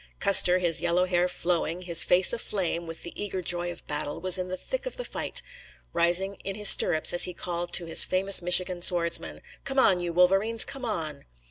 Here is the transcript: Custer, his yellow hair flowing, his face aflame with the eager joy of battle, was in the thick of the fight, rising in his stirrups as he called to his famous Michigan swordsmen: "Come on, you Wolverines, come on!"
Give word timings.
Custer, 0.19 0.57
his 0.57 0.81
yellow 0.81 1.05
hair 1.05 1.27
flowing, 1.27 1.83
his 1.83 2.01
face 2.01 2.33
aflame 2.33 2.87
with 2.87 3.03
the 3.03 3.13
eager 3.15 3.39
joy 3.43 3.71
of 3.71 3.85
battle, 3.85 4.19
was 4.19 4.39
in 4.39 4.47
the 4.47 4.57
thick 4.57 4.87
of 4.87 4.97
the 4.97 5.05
fight, 5.05 5.43
rising 5.93 6.37
in 6.43 6.55
his 6.55 6.69
stirrups 6.69 7.13
as 7.13 7.25
he 7.25 7.35
called 7.35 7.71
to 7.73 7.85
his 7.85 8.03
famous 8.03 8.41
Michigan 8.41 8.81
swordsmen: 8.81 9.43
"Come 9.63 9.77
on, 9.77 9.99
you 9.99 10.11
Wolverines, 10.11 10.65
come 10.65 10.85
on!" 10.85 11.25